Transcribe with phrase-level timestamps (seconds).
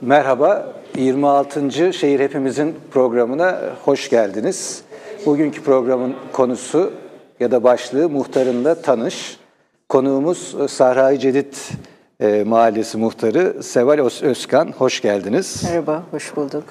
[0.00, 1.92] Merhaba, 26.
[1.92, 4.82] Şehir Hepimizin programına hoş geldiniz.
[5.26, 6.92] Bugünkü programın konusu
[7.40, 9.36] ya da başlığı muhtarınla tanış.
[9.88, 11.54] Konuğumuz Sahra-i Cedid
[12.20, 14.72] e, Mahallesi Muhtarı Seval Özkan.
[14.78, 15.62] Hoş geldiniz.
[15.64, 16.64] Merhaba, hoş bulduk.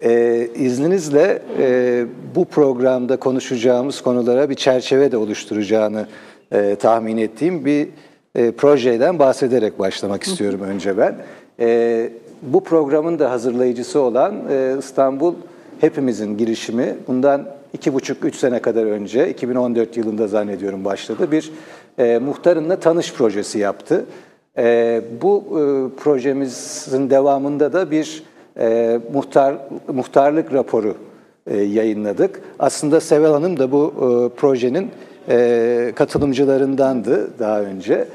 [0.00, 6.06] Ee, izninizle e, bu programda konuşacağımız konulara bir çerçeve de oluşturacağını
[6.52, 7.88] e, tahmin ettiğim bir
[8.34, 11.16] e, projeden bahsederek başlamak istiyorum önce ben.
[11.60, 12.10] E,
[12.46, 15.34] bu programın da hazırlayıcısı olan e, İstanbul
[15.80, 21.52] Hepimizin girişimi bundan iki buçuk, üç sene kadar önce, 2014 yılında zannediyorum başladı, bir
[21.98, 24.06] e, muhtarınla tanış projesi yaptı.
[24.58, 25.62] E, bu e,
[26.00, 28.22] projemizin devamında da bir
[28.58, 29.54] e, muhtar
[29.88, 30.94] muhtarlık raporu
[31.46, 32.40] e, yayınladık.
[32.58, 34.90] Aslında Sevel Hanım da bu e, projenin
[35.28, 38.08] e, katılımcılarındandı daha önce.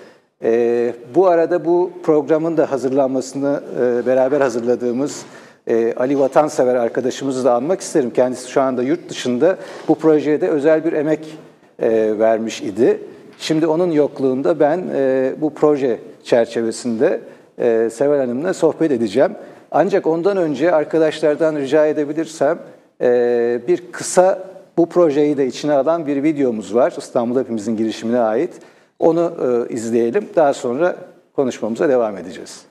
[0.44, 5.26] E, bu arada bu programın da hazırlanmasını e, beraber hazırladığımız
[5.68, 8.12] e, Ali Vatansever arkadaşımızı da anmak isterim.
[8.14, 11.38] Kendisi şu anda yurt dışında bu projeye de özel bir emek
[11.80, 13.00] e, vermiş idi.
[13.40, 17.22] Şimdi onun yokluğunda ben e, bu proje çerçevesinde
[17.60, 19.32] e, Sevel Hanım'la sohbet edeceğim.
[19.72, 22.60] Ancak ondan önce arkadaşlardan rica edebilirsem
[23.02, 24.40] e, bir kısa
[24.78, 26.94] bu projeyi de içine alan bir videomuz var.
[26.98, 28.54] İstanbul Hepimizin girişimine ait.
[29.00, 29.34] Onu
[29.70, 30.30] e, izleyelim.
[30.36, 30.96] Daha sonra
[31.36, 32.69] konuşmamıza devam edeceğiz.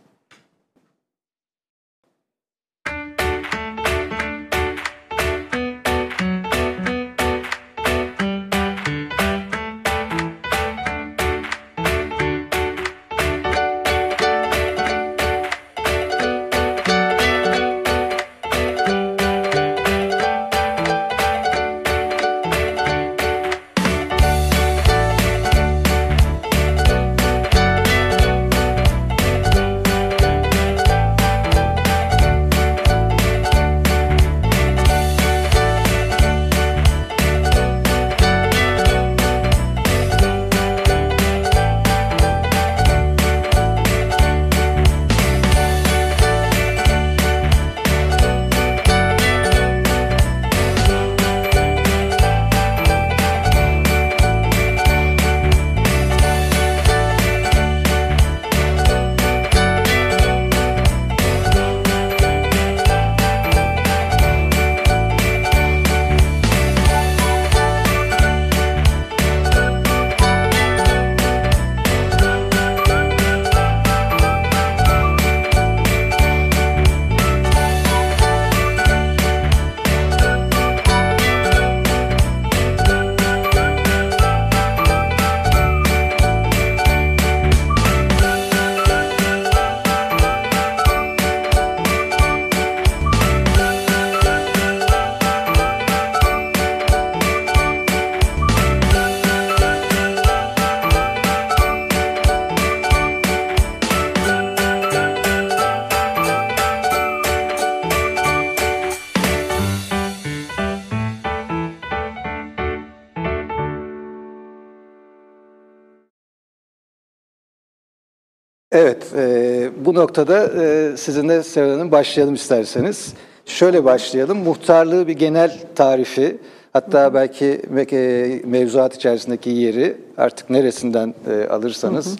[118.72, 123.14] Evet, e, bu noktada e, sizinle Seval Hanım başlayalım isterseniz.
[123.46, 126.38] Şöyle başlayalım, muhtarlığı bir genel tarifi,
[126.72, 127.62] hatta belki
[127.92, 132.10] e, mevzuat içerisindeki yeri artık neresinden e, alırsanız hı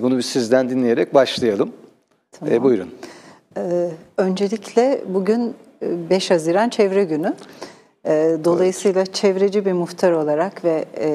[0.00, 0.02] hı.
[0.02, 1.68] bunu bir sizden dinleyerek başlayalım.
[1.68, 1.72] E,
[2.38, 2.54] tamam.
[2.54, 2.88] E, buyurun.
[3.56, 7.34] Ee, öncelikle bugün 5 Haziran Çevre Günü.
[8.06, 9.14] E, dolayısıyla evet.
[9.14, 11.08] çevreci bir muhtar olarak ve e,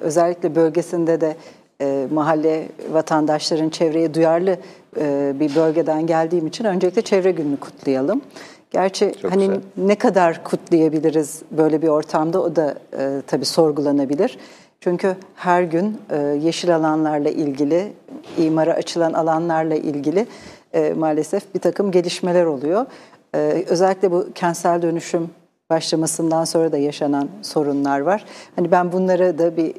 [0.00, 1.36] özellikle bölgesinde de
[1.80, 4.56] e, mahalle vatandaşların çevreye duyarlı
[5.00, 8.22] e, bir bölgeden geldiğim için öncelikle çevre gününü kutlayalım.
[8.70, 9.60] Gerçi Çok hani güzel.
[9.76, 14.38] ne kadar kutlayabiliriz böyle bir ortamda o da e, tabii sorgulanabilir.
[14.80, 17.92] Çünkü her gün e, yeşil alanlarla ilgili,
[18.38, 20.26] imara açılan alanlarla ilgili
[20.72, 22.86] e, maalesef bir takım gelişmeler oluyor.
[23.34, 25.30] E, özellikle bu kentsel dönüşüm
[25.70, 28.24] başlamasından sonra da yaşanan sorunlar var.
[28.56, 29.74] Hani ben bunlara da bir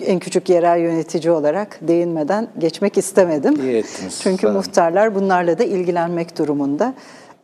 [0.00, 3.60] en küçük yerel yönetici olarak değinmeden geçmek istemedim.
[3.60, 4.20] İyi ettiniz.
[4.22, 6.94] Çünkü muhtarlar bunlarla da ilgilenmek durumunda.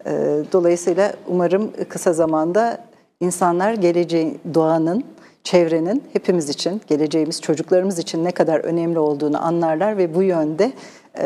[0.06, 0.10] Ee,
[0.52, 2.78] dolayısıyla umarım kısa zamanda
[3.20, 5.04] insanlar geleceğin, doğanın,
[5.44, 10.72] çevrenin hepimiz için, geleceğimiz çocuklarımız için ne kadar önemli olduğunu anlarlar ve bu yönde
[11.18, 11.24] e,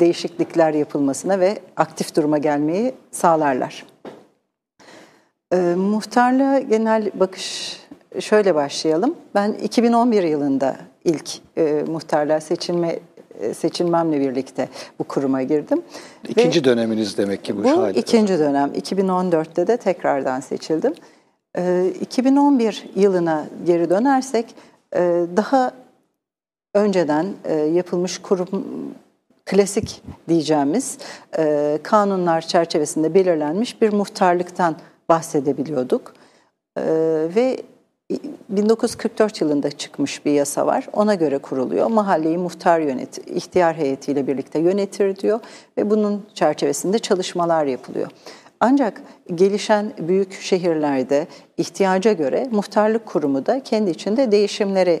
[0.00, 3.84] değişiklikler yapılmasına ve aktif duruma gelmeyi sağlarlar.
[5.52, 7.76] E, muhtarlığa genel bakış
[8.20, 9.14] şöyle başlayalım.
[9.34, 12.98] Ben 2011 yılında ilk e, muhtarlığa seçilme
[13.40, 14.68] e, seçilmemle birlikte
[14.98, 15.82] bu kuruma girdim.
[16.28, 18.70] İkinci Ve döneminiz demek ki bu, bu ikinci dönem.
[18.70, 20.94] 2014'te de tekrardan seçildim.
[22.00, 24.54] 2011 yılına geri dönersek
[25.36, 25.72] daha
[26.74, 27.26] önceden
[27.72, 28.48] yapılmış kurum
[29.46, 30.98] klasik diyeceğimiz
[31.82, 34.76] kanunlar çerçevesinde belirlenmiş bir muhtarlıktan
[35.10, 36.14] bahsedebiliyorduk.
[37.34, 37.56] Ve
[38.48, 40.88] 1944 yılında çıkmış bir yasa var.
[40.92, 41.86] Ona göre kuruluyor.
[41.86, 45.40] Mahalleyi muhtar yönet, ihtiyar heyetiyle birlikte yönetir diyor
[45.78, 48.10] ve bunun çerçevesinde çalışmalar yapılıyor.
[48.60, 49.02] Ancak
[49.34, 55.00] gelişen büyük şehirlerde ihtiyaca göre muhtarlık kurumu da kendi içinde değişimlere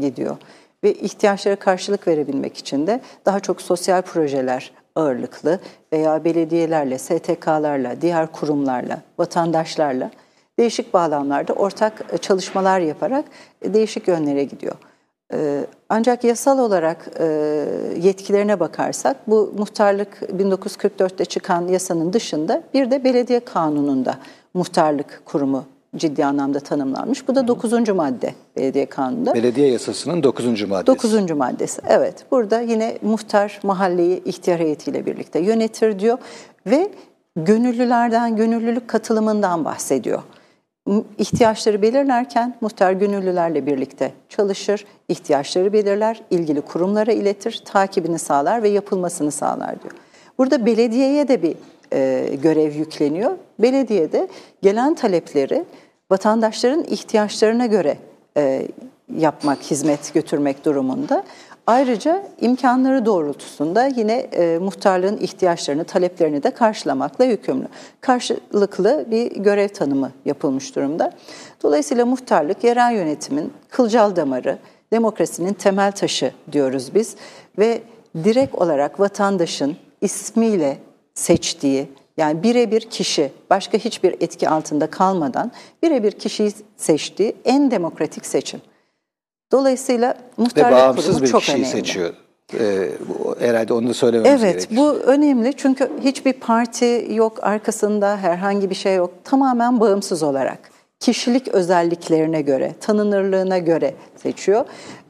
[0.00, 0.36] gidiyor.
[0.84, 5.60] Ve ihtiyaçlara karşılık verebilmek için de daha çok sosyal projeler ağırlıklı
[5.92, 10.10] veya belediyelerle, STK'larla, diğer kurumlarla, vatandaşlarla
[10.58, 13.24] değişik bağlamlarda ortak e, çalışmalar yaparak
[13.62, 14.74] e, değişik yönlere gidiyor.
[15.32, 17.10] E, ancak yasal olarak
[18.00, 24.18] yetkilerine bakarsak bu muhtarlık 1944'te çıkan yasanın dışında bir de belediye kanununda
[24.54, 25.64] muhtarlık kurumu
[25.98, 27.28] ciddi anlamda tanımlanmış.
[27.28, 27.88] Bu da 9.
[27.88, 29.34] madde belediye kanununda.
[29.34, 30.62] Belediye yasasının 9.
[30.62, 30.86] maddesi.
[30.86, 31.30] 9.
[31.30, 32.24] maddesi evet.
[32.30, 36.18] Burada yine muhtar mahalleyi ihtiyar heyetiyle birlikte yönetir diyor
[36.66, 36.90] ve
[37.36, 40.22] gönüllülerden, gönüllülük katılımından bahsediyor
[41.18, 49.30] ihtiyaçları belirlerken muhtar gönüllülerle birlikte çalışır, ihtiyaçları belirler, ilgili kurumlara iletir, takibini sağlar ve yapılmasını
[49.30, 49.94] sağlar diyor.
[50.38, 51.56] Burada belediyeye de bir
[51.92, 53.30] e, görev yükleniyor.
[53.58, 54.28] Belediye de
[54.62, 55.64] gelen talepleri
[56.10, 57.98] vatandaşların ihtiyaçlarına göre
[58.36, 58.68] e,
[59.16, 61.24] yapmak, hizmet götürmek durumunda.
[61.66, 67.68] Ayrıca imkanları doğrultusunda yine e, muhtarlığın ihtiyaçlarını, taleplerini de karşılamakla yükümlü.
[68.00, 71.12] Karşılıklı bir görev tanımı yapılmış durumda.
[71.62, 74.58] Dolayısıyla muhtarlık yerel yönetimin kılcal damarı,
[74.92, 77.16] demokrasinin temel taşı diyoruz biz
[77.58, 77.82] ve
[78.24, 80.78] direkt olarak vatandaşın ismiyle
[81.14, 85.52] seçtiği yani birebir kişi başka hiçbir etki altında kalmadan
[85.82, 88.60] birebir kişiyi seçtiği en demokratik seçim.
[89.52, 91.66] Dolayısıyla muhtarlık Ve bağımsız bir çok kişiyi önemli.
[91.66, 92.14] seçiyor.
[92.60, 94.76] Ee, bu, herhalde onu da söylememiz evet, gerekir.
[94.76, 99.10] bu önemli çünkü hiçbir parti yok arkasında herhangi bir şey yok.
[99.24, 104.64] Tamamen bağımsız olarak kişilik özelliklerine göre, tanınırlığına göre seçiyor.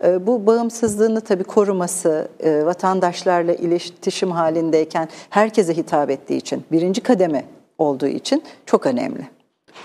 [0.05, 7.45] Ee, bu bağımsızlığını tabii koruması, e, vatandaşlarla iletişim halindeyken herkese hitap ettiği için, birinci kademe
[7.79, 9.27] olduğu için çok önemli.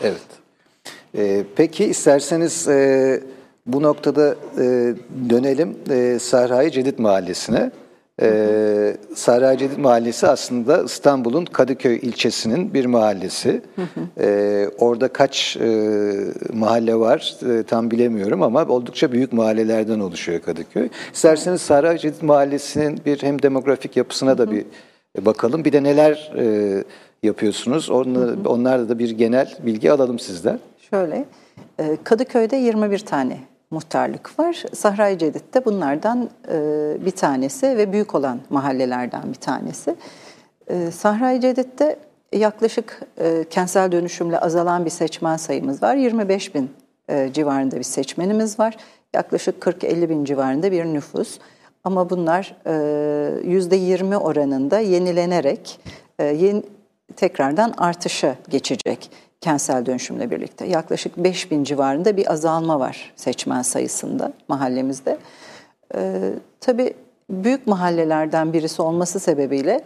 [0.01, 0.21] Evet.
[1.17, 3.19] Ee, peki isterseniz e,
[3.65, 4.93] bu noktada e,
[5.29, 7.71] dönelim e, Sahra-i Cedid Mahallesi'ne.
[8.21, 13.61] E, Sahra-i Cedid Mahallesi aslında İstanbul'un Kadıköy ilçesinin bir mahallesi.
[14.19, 15.91] E, orada kaç e,
[16.53, 20.89] mahalle var e, tam bilemiyorum ama oldukça büyük mahallelerden oluşuyor Kadıköy.
[21.13, 24.65] İsterseniz Sahra-i Cedid Mahallesi'nin bir hem demografik yapısına da bir
[25.19, 25.65] bakalım.
[25.65, 26.83] Bir de neler e,
[27.23, 27.89] yapıyorsunuz?
[27.89, 30.59] Onlar, onlarda da bir genel bilgi alalım sizden.
[30.89, 31.25] Şöyle,
[31.79, 34.63] e, Kadıköy'de 21 tane muhtarlık var.
[34.73, 39.95] Sahra-i Cedid'de bunlardan e, bir tanesi ve büyük olan mahallelerden bir tanesi.
[40.67, 41.99] E, Sahra-i Cedid'de
[42.33, 45.95] yaklaşık e, kentsel dönüşümle azalan bir seçmen sayımız var.
[45.95, 46.71] 25 bin
[47.09, 48.77] e, civarında bir seçmenimiz var.
[49.13, 51.39] Yaklaşık 40-50 bin civarında bir nüfus.
[51.83, 55.79] Ama bunlar e, %20 oranında yenilenerek
[56.19, 56.63] yeni,
[57.15, 59.11] tekrardan artışa geçecek
[59.41, 60.65] kentsel dönüşümle birlikte.
[60.65, 65.17] Yaklaşık 5 bin civarında bir azalma var seçmen sayısında mahallemizde.
[65.95, 66.93] Ee, tabii
[67.29, 69.81] büyük mahallelerden birisi olması sebebiyle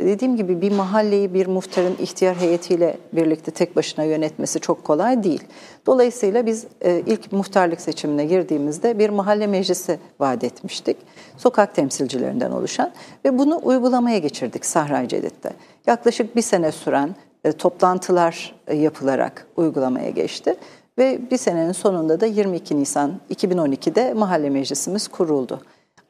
[0.00, 5.44] dediğim gibi bir mahalleyi bir muhtarın ihtiyar heyetiyle birlikte tek başına yönetmesi çok kolay değil.
[5.86, 10.96] Dolayısıyla biz e, ilk muhtarlık seçimine girdiğimizde bir mahalle meclisi vaat etmiştik.
[11.36, 12.92] Sokak temsilcilerinden oluşan
[13.24, 15.50] ve bunu uygulamaya geçirdik Sahra Cedid'de.
[15.86, 17.14] Yaklaşık bir sene süren
[17.46, 20.56] e, toplantılar e, yapılarak uygulamaya geçti.
[20.98, 25.60] Ve bir senenin sonunda da 22 Nisan 2012'de mahalle meclisimiz kuruldu.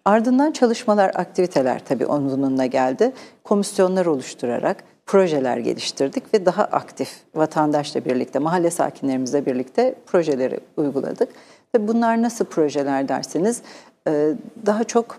[0.04, 3.12] Ardından çalışmalar, aktiviteler tabii onunla geldi.
[3.44, 11.28] Komisyonlar oluşturarak projeler geliştirdik ve daha aktif vatandaşla birlikte, mahalle sakinlerimizle birlikte projeleri uyguladık.
[11.74, 13.62] Ve bunlar nasıl projeler derseniz
[14.08, 14.34] e,
[14.66, 15.18] daha çok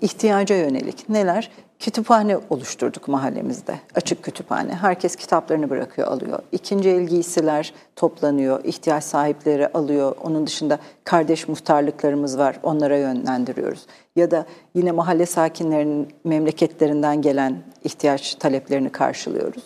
[0.00, 1.50] ihtiyaca yönelik neler?
[1.82, 3.74] kütüphane oluşturduk mahallemizde.
[3.94, 4.74] Açık kütüphane.
[4.74, 6.38] Herkes kitaplarını bırakıyor, alıyor.
[6.52, 10.16] İkinci el giysiler toplanıyor, ihtiyaç sahipleri alıyor.
[10.24, 13.86] Onun dışında kardeş muhtarlıklarımız var, onlara yönlendiriyoruz.
[14.16, 19.64] Ya da yine mahalle sakinlerinin memleketlerinden gelen ihtiyaç taleplerini karşılıyoruz.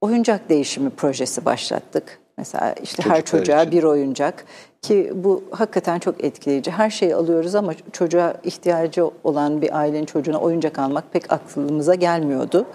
[0.00, 2.17] Oyuncak değişimi projesi başlattık.
[2.38, 3.72] Mesela işte her Çocuklar çocuğa için.
[3.72, 4.44] bir oyuncak
[4.82, 6.70] ki bu hakikaten çok etkileyici.
[6.70, 12.66] Her şeyi alıyoruz ama çocuğa ihtiyacı olan bir ailenin çocuğuna oyuncak almak pek aklımıza gelmiyordu.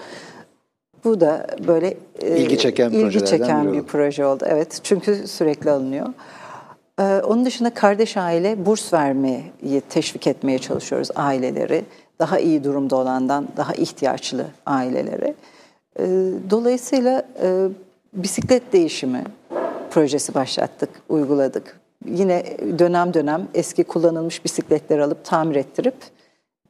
[1.03, 3.85] Bu da böyle e, İlgi çeken ilgi çeken bir oldu.
[3.87, 4.43] proje oldu.
[4.47, 6.07] Evet çünkü sürekli alınıyor.
[6.99, 9.43] Ee, onun dışında kardeş aile burs vermeyi
[9.89, 11.85] teşvik etmeye çalışıyoruz aileleri.
[12.19, 15.33] Daha iyi durumda olandan daha ihtiyaçlı aileleri.
[15.99, 16.05] Ee,
[16.49, 17.67] dolayısıyla e,
[18.13, 19.23] bisiklet değişimi
[19.91, 21.79] projesi başlattık, uyguladık.
[22.05, 25.95] Yine dönem dönem eski kullanılmış bisikletleri alıp tamir ettirip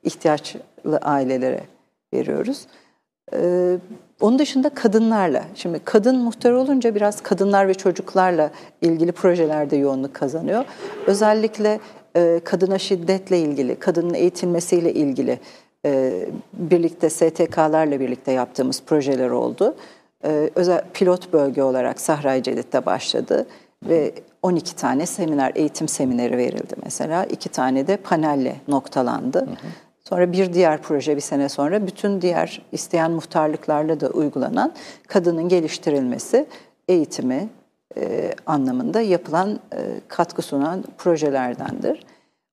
[0.04, 1.62] ihtiyaçlı ailelere
[2.14, 2.68] veriyoruz.
[3.34, 3.78] Ee,
[4.22, 10.66] onun dışında kadınlarla, şimdi kadın muhtar olunca biraz kadınlar ve çocuklarla ilgili projelerde yoğunluk kazanıyor.
[11.08, 11.80] Özellikle
[12.16, 15.40] e, kadına şiddetle ilgili, kadının eğitilmesiyle ilgili
[15.86, 19.76] e, birlikte STK'larla birlikte yaptığımız projeler oldu.
[20.26, 23.46] E, özel pilot bölge olarak Sahra-i Cedid'de başladı
[23.90, 27.26] ve 12 tane seminer, eğitim semineri verildi mesela.
[27.26, 29.48] iki tane de panelle noktalandı.
[30.10, 34.74] Sonra bir diğer proje bir sene sonra bütün diğer isteyen muhtarlıklarla da uygulanan
[35.08, 36.46] kadının geliştirilmesi,
[36.88, 37.50] eğitimi
[37.98, 42.06] e, anlamında yapılan e, katkı sunan projelerdendir.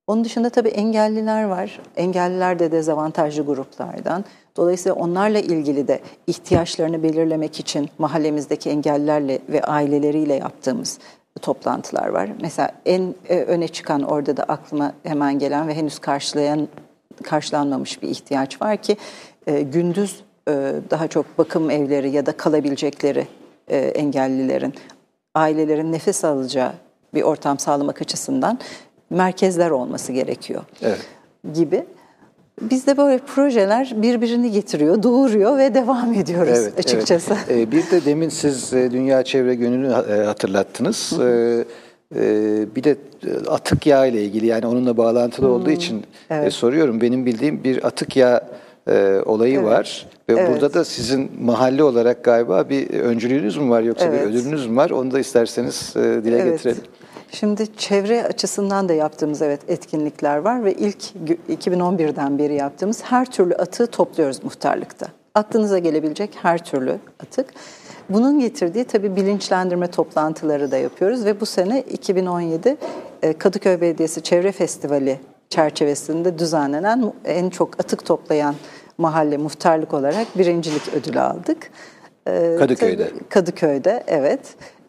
[0.06, 1.80] Onun dışında tabii engelliler var.
[1.96, 4.24] Engelliler de dezavantajlı gruplardan.
[4.56, 10.98] Dolayısıyla onlarla ilgili de ihtiyaçlarını belirlemek için mahallemizdeki engellilerle ve aileleriyle yaptığımız
[11.42, 12.30] toplantılar var.
[12.40, 16.68] Mesela en e, öne çıkan orada da aklıma hemen gelen ve henüz karşılayan
[17.22, 18.96] karşılanmamış bir ihtiyaç var ki
[19.46, 23.26] e, gündüz e, daha çok bakım evleri ya da kalabilecekleri
[23.70, 24.74] engellilerin
[25.34, 26.72] ailelerin nefes alacağı
[27.14, 28.58] bir ortam sağlamak açısından
[29.10, 31.06] merkezler olması gerekiyor Evet.
[31.54, 31.84] gibi.
[32.60, 37.34] Bizde böyle projeler birbirini getiriyor, doğuruyor ve devam ediyoruz Evet, açıkçası.
[37.50, 37.68] evet.
[37.68, 41.12] Ee, bir de demin siz e, Dünya Çevre Günü'nü e, hatırlattınız.
[41.20, 41.64] Ee,
[42.16, 42.22] e,
[42.76, 42.96] bir de
[43.48, 47.00] atık yağ ile ilgili yani onunla bağlantılı olduğu için e, soruyorum.
[47.00, 48.48] Benim bildiğim bir atık yağ
[48.88, 49.64] e, olayı Evet.
[49.64, 50.50] var ve Evet.
[50.50, 54.20] burada da sizin mahalle olarak galiba bir öncülüğünüz mü var yoksa Evet.
[54.22, 54.90] bir ödülünüz mü var?
[54.90, 56.52] Onu da isterseniz e, dile Evet.
[56.52, 56.82] getirelim.
[57.32, 63.26] Şimdi çevre açısından da yaptığımız evet etkinlikler var ve ilk gü- 2011'den beri yaptığımız her
[63.30, 65.06] türlü atığı topluyoruz muhtarlıkta.
[65.34, 67.46] Aklınıza gelebilecek her türlü atık.
[68.08, 72.76] Bunun getirdiği tabii bilinçlendirme toplantıları da yapıyoruz ve bu sene 2017
[73.22, 78.54] e, Kadıköy Belediyesi Çevre Festivali çerçevesinde düzenlenen en çok atık toplayan
[78.98, 81.70] mahalle muhtarlık olarak birincilik ödülü aldık.
[82.28, 83.08] E, Kadıköy'de.
[83.08, 84.40] tabii- Kadıköy'de evet.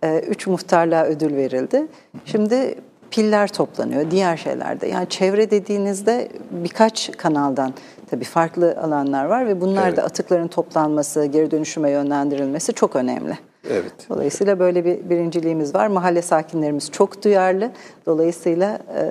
[0.04, 1.88] Ee, Üç muhtarlığa ödül verildi.
[2.26, 2.76] Şimdi
[3.12, 4.88] piller toplanıyor, diğer şeylerde.
[4.88, 7.74] Yani çevre dediğinizde birkaç kanaldan
[8.10, 9.98] tabii farklı alanlar var ve bunlar Evet.
[9.98, 13.38] da atıkların toplanması, geri dönüşüme yönlendirilmesi çok önemli.
[13.70, 13.92] Evet.
[14.10, 15.88] Dolayısıyla böyle bir birinciliğimiz var.
[15.88, 17.72] Mahalle sakinlerimiz çok duyarlı.
[18.06, 19.04] Dolayısıyla e,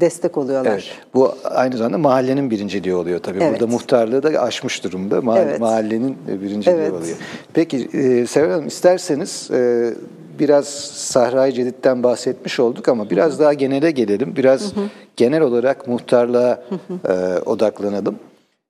[0.00, 0.70] destek oluyorlar.
[0.72, 0.84] Evet.
[1.14, 3.38] Bu aynı zamanda mahallenin birinciliği oluyor tabii.
[3.42, 3.52] Evet.
[3.52, 5.18] Burada muhtarlığı da aşmış durumda.
[5.18, 5.60] Ma- Evet.
[5.60, 6.92] Mahallenin e, birinciliği Evet.
[6.92, 7.16] oluyor.
[7.54, 9.90] Peki e, Seval Hanım isterseniz e,
[10.38, 14.36] biraz Sahra-i Cedid'den bahsetmiş olduk ama biraz daha genele gelelim.
[14.36, 14.72] Biraz
[15.16, 16.62] genel olarak muhtarlığa
[17.08, 17.12] e,
[17.46, 18.18] odaklanalım.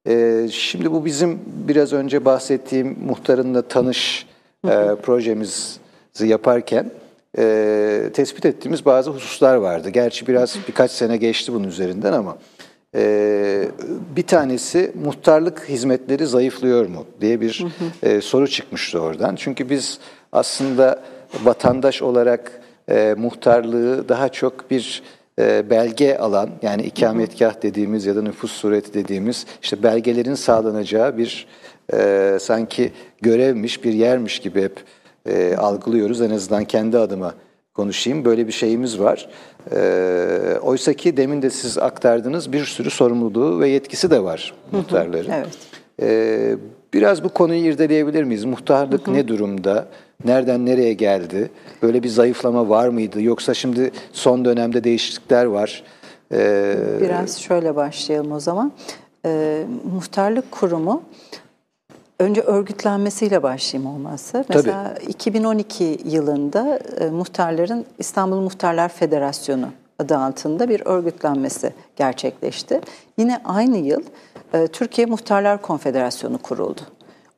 [0.08, 4.26] E, şimdi bu bizim biraz önce bahsettiğim muhtarınla tanış
[4.64, 5.78] e, projemizi
[6.20, 6.90] yaparken
[7.38, 9.90] e, tespit ettiğimiz bazı hususlar vardı.
[9.90, 12.38] Gerçi biraz birkaç sene geçti bunun üzerinden ama
[12.94, 13.68] e,
[14.16, 17.66] bir tanesi muhtarlık hizmetleri zayıflıyor mu diye bir
[18.02, 19.36] e, soru çıkmıştı oradan.
[19.36, 19.98] Çünkü biz
[20.32, 21.02] aslında
[21.44, 25.02] vatandaş olarak e, muhtarlığı daha çok bir
[25.38, 31.46] e, belge alan yani ikametgah dediğimiz ya da nüfus sureti dediğimiz işte belgelerin sağlanacağı bir
[31.92, 32.92] e, sanki
[33.22, 34.84] görevmiş bir yermiş gibi hep
[35.26, 36.20] e, algılıyoruz.
[36.20, 37.34] En azından kendi adıma
[37.74, 38.24] konuşayım.
[38.24, 39.28] Böyle bir şeyimiz var.
[39.74, 45.30] E, Oysa ki demin de siz aktardınız bir sürü sorumluluğu ve yetkisi de var muhtarların.
[45.30, 45.58] Evet.
[46.02, 46.56] E,
[46.94, 48.44] biraz bu konuyu irdeleyebilir miyiz?
[48.44, 49.86] Muhtarlık ne durumda?
[50.24, 51.50] Nereden nereye geldi?
[51.82, 53.22] Böyle bir zayıflama var mıydı?
[53.22, 55.82] Yoksa şimdi son dönemde değişiklikler var.
[56.32, 58.72] E, Biraz şöyle başlayalım o zaman.
[59.26, 61.02] Ee, muhtarlık kurumu
[62.18, 64.44] önce örgütlenmesiyle başlayayım olmazsa.
[64.48, 72.80] Mesela 2012 yılında e, muhtarların İstanbul Muhtarlar Federasyonu adı altında bir örgütlenmesi gerçekleşti.
[73.18, 74.02] Yine aynı yıl
[74.54, 76.80] e, Türkiye Muhtarlar Konfederasyonu kuruldu.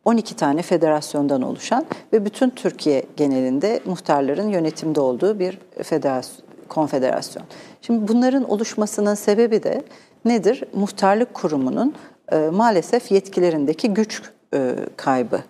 [0.04, 7.44] 12 tane federasyondan oluşan ve bütün Türkiye genelinde muhtarların yönetimde olduğu bir federasyon, konfederasyon.
[7.82, 9.82] Şimdi bunların oluşmasının sebebi de
[10.24, 10.64] nedir?
[10.74, 11.94] Muhtarlık kurumunun
[12.32, 14.22] e, maalesef yetkilerindeki güç
[14.54, 15.40] e, kaybı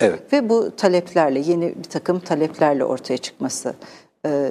[0.00, 0.32] Evet.
[0.32, 3.74] Ve bu taleplerle, yeni bir takım taleplerle ortaya çıkması.
[4.26, 4.50] Ee,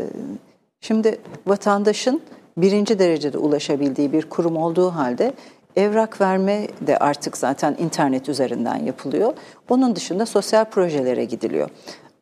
[0.81, 2.21] şimdi vatandaşın
[2.57, 5.33] birinci derecede ulaşabildiği bir kurum olduğu halde
[5.75, 9.33] evrak verme de artık zaten internet üzerinden yapılıyor.
[9.69, 11.69] Onun dışında sosyal projelere gidiliyor.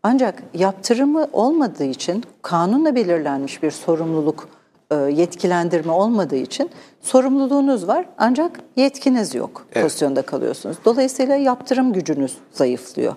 [0.04, 4.50] Ancak yaptırımı olmadığı için kanunla belirlenmiş bir sorumluluk
[4.92, 6.70] e, yetkilendirme olmadığı için
[7.02, 9.84] sorumluluğunuz var ancak yetkiniz yok Evet.
[9.84, 10.78] pozisyonda kalıyorsunuz.
[10.86, 13.16] Dolayısıyla yaptırım gücünüz zayıflıyor.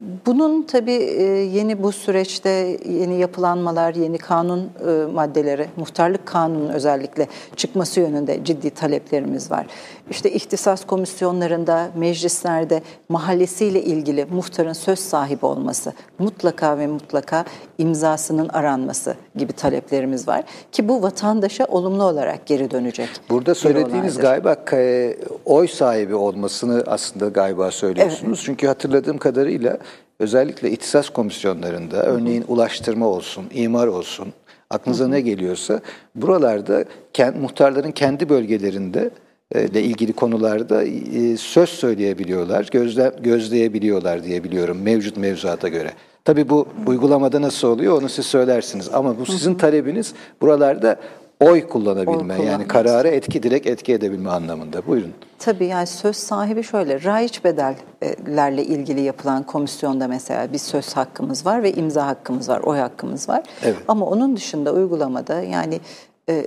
[0.00, 7.26] Bunun tabii e, yeni bu süreçte yeni yapılanmalar, yeni kanun e, maddeleri, muhtarlık kanunun özellikle
[7.56, 9.66] çıkması yönünde ciddi taleplerimiz var.
[10.10, 17.44] İşte ihtisas komisyonlarında, meclislerde mahallesiyle ilgili muhtarın söz sahibi olması, mutlaka ve mutlaka
[17.78, 20.44] imzasının aranması gibi taleplerimiz var.
[20.72, 23.08] Ki bu vatandaşa olumlu olarak geri dönecek.
[23.30, 28.42] Burada söylediğiniz galiba e, oy sahibi olmasını aslında galiba söylüyorsunuz.
[28.44, 29.78] Çünkü hatırladığım kadarıyla
[30.18, 34.32] özellikle ihtisas komisyonlarında örneğin ulaştırma olsun, imar olsun,
[34.70, 35.80] aklınıza ne geliyorsa
[36.14, 39.10] buralarda kend, muhtarların kendi bölgelerinde
[39.54, 45.90] ile ilgili konularda e, söz söyleyebiliyorlar, gözle, gözleyebiliyorlar diye biliyorum mevcut mevzuata göre.
[46.24, 50.96] Tabii bu uygulamada nasıl oluyor onu siz söylersiniz ama bu sizin talebiniz buralarda
[51.40, 54.86] oy kullanabilme Oy yani karara etki direkt etki edebilme anlamında.
[54.86, 55.12] Buyurun.
[55.38, 61.62] Tabii yani söz sahibi şöyle, raiç bedellerle ilgili yapılan komisyonda mesela bir söz hakkımız var
[61.62, 63.42] ve imza hakkımız var, oy hakkımız var.
[63.62, 63.76] Evet.
[63.88, 65.80] Ama onun dışında uygulamada yani
[66.28, 66.46] e,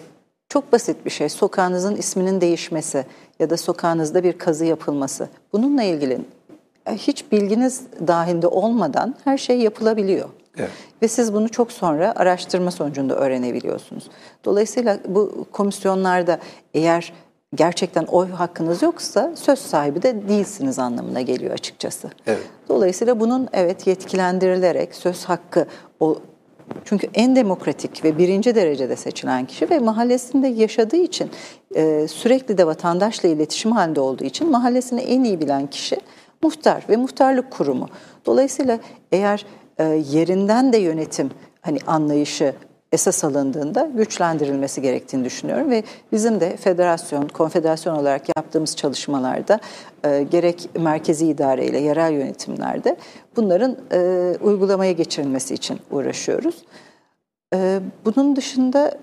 [0.50, 3.06] çok basit bir şey, sokağınızın isminin değişmesi
[3.40, 5.30] ya da sokağınızda bir kazı yapılması.
[5.54, 6.22] Bununla ilgili
[6.86, 10.30] e, hiç bilginiz dahilinde olmadan her şey yapılabiliyor.
[10.58, 10.70] Evet.
[11.02, 14.10] Ve siz bunu çok sonra araştırma sonucunda öğrenebiliyorsunuz.
[14.46, 16.40] Dolayısıyla bu komisyonlarda
[16.74, 17.14] eğer
[17.56, 22.10] gerçekten oy hakkınız yoksa söz sahibi de değilsiniz anlamına geliyor açıkçası.
[22.28, 22.44] Evet.
[22.70, 25.66] Dolayısıyla bunun evet yetkilendirilerek söz hakkı
[26.00, 26.18] o
[26.86, 31.30] çünkü en demokratik ve birinci derecede seçilen kişi ve mahallesinde yaşadığı için
[31.76, 35.98] e, sürekli de vatandaşla iletişim halinde olduğu için mahallesini en iyi bilen kişi
[36.44, 37.88] muhtar ve muhtarlık kurumu.
[38.26, 38.80] Dolayısıyla
[39.12, 39.46] eğer
[39.78, 42.54] e, yerinden de yönetim hani anlayışı
[42.92, 49.60] esas alındığında güçlendirilmesi gerektiğini düşünüyorum ve bizim de federasyon, konfederasyon olarak yaptığımız çalışmalarda
[50.06, 52.98] e, gerek merkezi idareyle yerel yönetimlerde
[53.36, 56.56] bunların e, uygulamaya geçirilmesi için uğraşıyoruz.
[57.54, 58.98] E, bunun dışında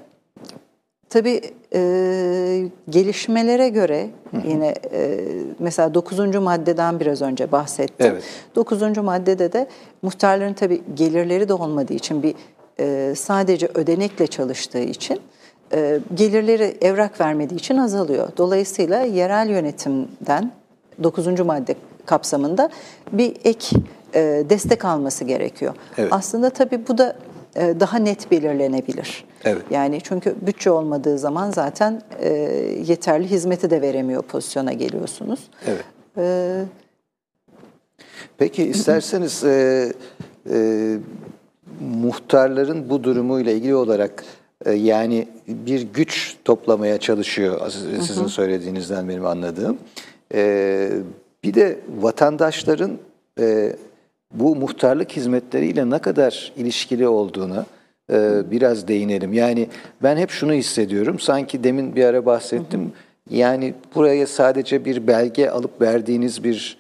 [1.11, 1.41] tabii
[1.75, 4.11] e, gelişmelere göre
[4.45, 5.21] yine e,
[5.59, 6.19] mesela 9.
[6.35, 8.07] maddeden biraz önce bahsettim.
[8.07, 8.25] Evet.
[8.55, 8.99] 9.
[8.99, 9.69] maddede de
[10.03, 12.35] muhtarların tabii gelirleri de olmadığı için bir
[12.81, 15.21] e, sadece ödenekle çalıştığı için
[15.73, 18.29] e, gelirleri evrak vermediği için azalıyor.
[18.37, 20.53] Dolayısıyla yerel yönetimden
[21.03, 21.41] 9.
[21.41, 21.75] madde
[22.07, 22.71] kapsamında
[23.13, 23.77] bir ek
[24.15, 25.75] e, destek alması gerekiyor.
[25.99, 26.13] Evet.
[26.13, 27.17] Aslında tabii bu da
[27.57, 29.25] e, daha net belirlenebilir.
[29.45, 29.63] Evet.
[29.71, 32.29] Yani çünkü bütçe olmadığı zaman zaten e,
[32.87, 35.41] yeterli hizmeti de veremiyor pozisyona geliyorsunuz.
[35.67, 35.85] Evet.
[36.19, 36.65] E,
[38.39, 39.93] Peki isterseniz e,
[40.51, 40.97] e,
[41.81, 44.25] muhtarların bu durumuyla ilgili olarak
[44.65, 49.79] e, yani bir güç toplamaya çalışıyor sizin söylediğinizden benim anladığım.
[50.35, 50.91] E,
[51.45, 52.99] bir de vatandaşların
[53.41, 53.77] e,
[54.35, 57.67] bu muhtarlık hizmetleriyle ne kadar ilişkili olduğuna
[58.51, 59.33] biraz değinelim.
[59.33, 59.69] Yani
[60.03, 62.93] ben hep şunu hissediyorum sanki demin bir ara bahsettim.
[63.31, 66.77] Yani buraya sadece bir belge alıp verdiğiniz bir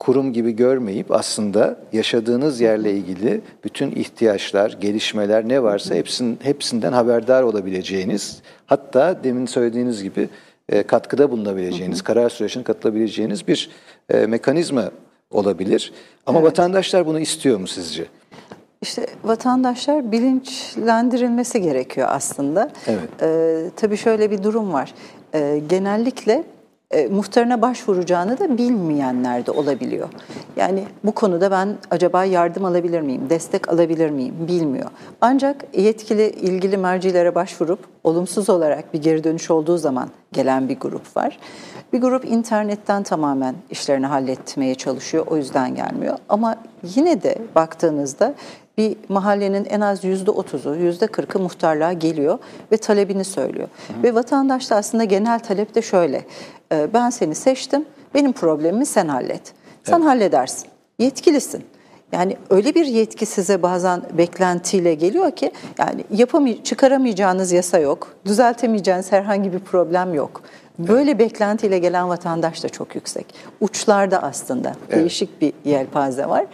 [0.00, 7.42] kurum gibi görmeyip aslında yaşadığınız yerle ilgili bütün ihtiyaçlar, gelişmeler ne varsa hepsin, hepsinden haberdar
[7.42, 10.28] olabileceğiniz, hatta demin söylediğiniz gibi
[10.68, 13.70] e, katkıda bulunabileceğiniz, karar sürecine katılabileceğiniz bir
[14.08, 14.90] e, mekanizma
[15.30, 15.92] olabilir.
[16.26, 18.06] Ama vatandaşlar bunu istiyor mu sizce?
[18.82, 22.70] İşte vatandaşlar bilinçlendirilmesi gerekiyor aslında.
[22.86, 23.22] Evet.
[23.22, 24.94] Ee, tabii şöyle bir durum var.
[25.34, 26.44] Ee, genellikle
[26.90, 30.08] e, muhtarına başvuracağını da bilmeyenler de olabiliyor.
[30.56, 34.90] Yani bu konuda ben acaba yardım alabilir miyim, destek alabilir miyim bilmiyor.
[35.20, 41.16] Ancak yetkili ilgili mercilere başvurup olumsuz olarak bir geri dönüş olduğu zaman gelen bir grup
[41.16, 41.38] var.
[41.92, 46.18] Bir grup internetten tamamen işlerini halletmeye çalışıyor, o yüzden gelmiyor.
[46.28, 48.34] Ama yine de baktığınızda
[48.80, 52.38] bir mahallenin en az yüzde otuzu, yüzde kırkı muhtarlığa geliyor
[52.72, 53.68] ve talebini söylüyor.
[54.02, 56.24] Ve vatandaş da aslında genel talep de şöyle,
[56.72, 59.52] e, ben seni seçtim, benim problemimi sen hallet.
[59.84, 61.64] Sen halledersin, yetkilisin.
[62.12, 69.12] Yani öyle bir yetki size bazen beklentiyle geliyor ki yani yapamay çıkaramayacağınız yasa yok, düzeltemeyeceğiniz
[69.12, 70.42] herhangi bir problem yok.
[70.78, 73.26] Böyle beklentiyle gelen vatandaş da çok yüksek.
[73.60, 75.00] Uçlarda aslında Evet.
[75.00, 76.46] değişik bir yelpaze var.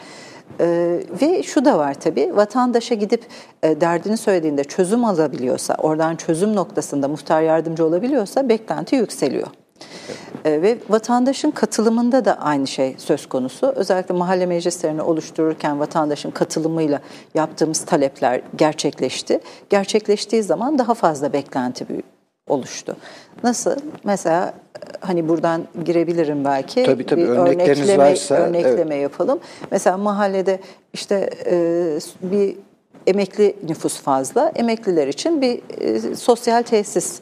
[0.61, 3.25] Ee, ve şu da var tabii, vatandaşa gidip
[3.63, 9.47] e, derdini söylediğinde çözüm alabiliyorsa, oradan çözüm noktasında muhtar yardımcı olabiliyorsa beklenti yükseliyor.
[10.45, 13.67] Ee, ve vatandaşın katılımında da aynı şey söz konusu.
[13.77, 17.01] Özellikle mahalle meclislerini oluştururken vatandaşın katılımıyla
[17.35, 19.41] yaptığımız talepler gerçekleşti.
[19.71, 22.16] Gerçekleştiği zaman daha fazla beklenti büyü-
[22.47, 22.97] oluştu.
[23.45, 23.77] Nasıl?
[24.05, 24.55] Mesela
[25.01, 26.85] hani buradan girebilirim belki.
[26.85, 27.23] Tabii, tabii.
[27.23, 29.39] Bir Örnekleriniz örnekleme, varsa, örnekleme yapalım.
[29.71, 30.61] Mesela mahallede
[30.93, 32.57] işte e, bir
[33.07, 34.53] emekli nüfus fazla.
[34.55, 37.21] Emekliler için bir e, sosyal tesis,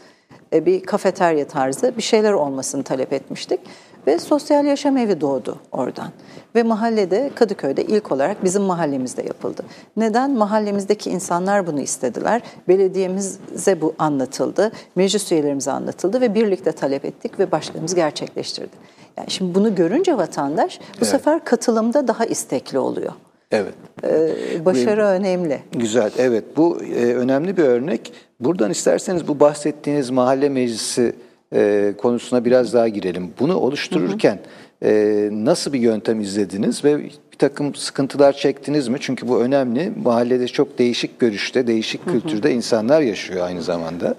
[0.53, 3.61] e, bir kafeterya tarzı bir şeyler olmasını talep etmiştik.
[4.07, 6.09] Ve sosyal yaşam evi doğdu oradan.
[6.55, 9.63] Ve mahallede, Kadıköy'de ilk olarak bizim mahallemizde yapıldı.
[9.97, 10.31] Neden?
[10.31, 12.43] Mahallemizdeki insanlar bunu istediler.
[12.69, 14.73] Belediyemize bu anlatıldı.
[14.97, 18.77] Meclis üyelerimize anlatıldı ve birlikte talep ettik ve başkanımız gerçekleştirdi.
[19.17, 21.09] Yani şimdi bunu görünce vatandaş bu Evet.
[21.09, 23.13] sefer katılımda daha istekli oluyor.
[23.51, 23.75] Evet.
[24.05, 25.61] Ee, başarı önemli.
[25.73, 26.45] Güzel, evet.
[26.57, 28.13] Bu e, önemli bir örnek.
[28.41, 31.13] Buradan isterseniz bu bahsettiğiniz mahalle meclisi
[31.55, 33.31] e, konusuna biraz daha girelim.
[33.41, 34.39] Bunu oluştururken
[34.83, 38.99] e, nasıl bir yöntem izlediniz ve bir takım sıkıntılar çektiniz mi?
[39.01, 39.93] Çünkü bu önemli.
[40.05, 44.15] Mahallede çok değişik görüşte, değişik kültürde insanlar yaşıyor aynı zamanda.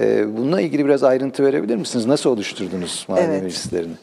[0.00, 2.06] E, bununla ilgili biraz ayrıntı verebilir misiniz?
[2.06, 3.42] Nasıl oluşturdunuz mahalle Evet.
[3.42, 3.94] meclislerini?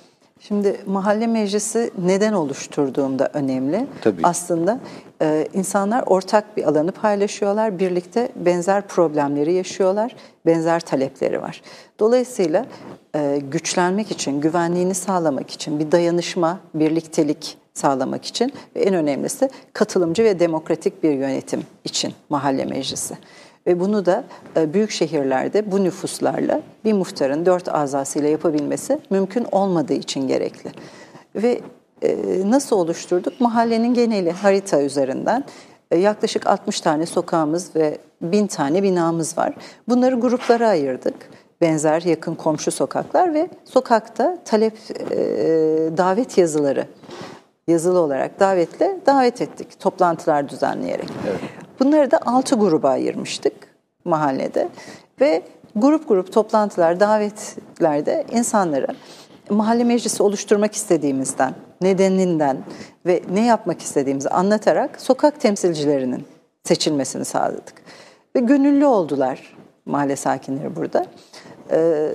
[0.47, 3.87] Şimdi mahalle meclisi neden oluşturduğumda önemli.
[4.01, 4.21] Tabii.
[4.23, 4.79] Aslında
[5.21, 11.61] e, insanlar ortak bir alanı paylaşıyorlar, birlikte benzer problemleri yaşıyorlar, benzer talepleri var.
[11.99, 12.65] Dolayısıyla
[13.15, 20.23] e, güçlenmek için, güvenliğini sağlamak için, bir dayanışma, birliktelik sağlamak için ve en önemlisi katılımcı
[20.23, 23.17] ve demokratik bir yönetim için mahalle meclisi.
[23.67, 24.23] Ve bunu da
[24.57, 30.71] e, büyük şehirlerde bu nüfuslarla bir muhtarın dört azasıyla yapabilmesi mümkün olmadığı için gerekli.
[31.35, 31.61] Ve
[32.01, 33.41] e, nasıl oluşturduk?
[33.41, 35.43] Mahallenin geneli harita üzerinden
[35.91, 39.53] e, yaklaşık 60 tane sokağımız ve 1000 tane binamız var.
[39.89, 41.15] Bunları gruplara ayırdık.
[41.61, 44.73] Benzer yakın komşu sokaklar ve sokakta talep
[45.97, 46.87] davet yazıları
[47.67, 49.79] yazılı olarak davetle davet ettik.
[49.79, 51.09] Toplantılar düzenleyerek.
[51.79, 53.53] Bunları da altı gruba ayırmıştık
[54.05, 54.69] mahallede
[55.21, 55.43] ve
[55.75, 58.87] grup grup toplantılar, davetlerde insanlara
[59.49, 62.57] mahalle meclisi oluşturmak istediğimizden, nedeninden
[63.05, 66.25] ve ne yapmak istediğimizi anlatarak sokak temsilcilerinin
[66.63, 67.73] seçilmesini sağladık.
[68.35, 71.05] Ve gönüllü oldular mahalle sakinleri burada.
[71.71, 72.09] Ee,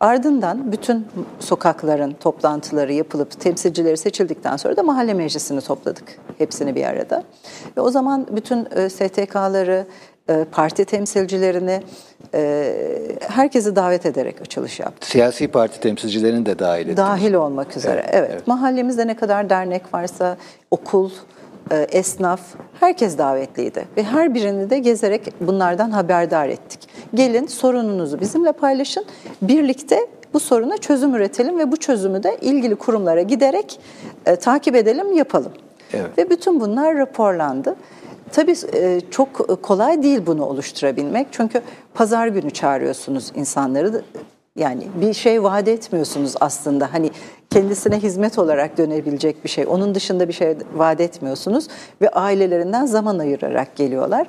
[0.00, 1.06] ardından bütün
[1.40, 7.22] sokakların toplantıları yapılıp temsilcileri seçildikten sonra da mahalle meclisini topladık hepsini bir arada.
[7.76, 9.86] Ve o zaman bütün e, STK'ları,
[10.28, 11.82] e, parti temsilcilerini,
[12.34, 12.74] e,
[13.20, 15.04] herkesi davet ederek açılış yaptık.
[15.04, 16.96] Siyasi parti temsilcilerini de dahil ettiniz.
[16.96, 18.00] Dahil olmak üzere.
[18.04, 18.30] Evet, Evet.
[18.32, 18.46] evet.
[18.46, 20.36] Mahallemizde ne kadar dernek varsa,
[20.70, 21.10] okul,
[21.70, 22.40] esnaf,
[22.80, 23.84] herkes davetliydi.
[23.96, 26.88] Ve her birini de gezerek bunlardan haberdar ettik.
[27.14, 29.04] Gelin sorununuzu bizimle paylaşın.
[29.42, 33.80] Birlikte bu soruna çözüm üretelim ve bu çözümü de ilgili kurumlara giderek
[34.26, 35.52] e, takip edelim, yapalım.
[35.92, 36.18] Evet.
[36.18, 37.76] Ve bütün bunlar raporlandı.
[38.32, 41.26] Tabii e, çok kolay değil bunu oluşturabilmek.
[41.30, 41.60] Çünkü
[41.94, 44.02] pazar günü çağırıyorsunuz insanları.
[44.56, 46.92] Yani bir şey vaat etmiyorsunuz aslında.
[46.92, 47.10] Hani
[47.50, 49.66] kendisine hizmet olarak dönebilecek bir şey.
[49.68, 51.68] Onun dışında bir şey vaat etmiyorsunuz
[52.00, 54.26] ve ailelerinden zaman ayırarak geliyorlar.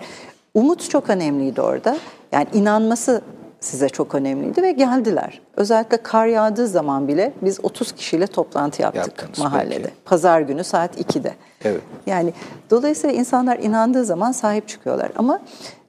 [0.53, 1.97] Umut çok önemliydi orada.
[2.31, 3.21] Yani inanması
[3.59, 5.41] size çok önemliydi ve geldiler.
[5.57, 9.75] Özellikle kar yağdığı zaman bile biz 30 kişiyle toplantı yaptık Yaptınız, mahallede.
[9.83, 9.93] peki.
[10.05, 11.33] Pazar günü saat 2'de.
[11.63, 11.81] Evet.
[12.05, 12.33] Yani
[12.69, 15.11] dolayısıyla insanlar inandığı zaman sahip çıkıyorlar.
[15.15, 15.39] Ama